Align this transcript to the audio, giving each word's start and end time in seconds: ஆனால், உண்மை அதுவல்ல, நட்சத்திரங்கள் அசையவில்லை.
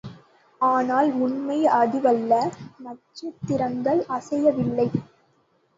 ஆனால், 0.61 1.11
உண்மை 1.19 1.67
அதுவல்ல, 1.73 2.33
நட்சத்திரங்கள் 2.79 4.05
அசையவில்லை. 4.09 4.89